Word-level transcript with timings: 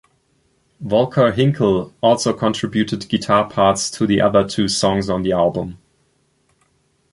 Volker 0.79 1.31
Hinkel 1.31 1.93
also 2.01 2.33
contributed 2.33 3.07
guitar 3.07 3.47
parts 3.47 3.91
to 3.91 4.07
the 4.07 4.19
other 4.19 4.43
two 4.47 4.67
songs 4.67 5.11
on 5.11 5.21
the 5.21 5.31
album. 5.33 5.77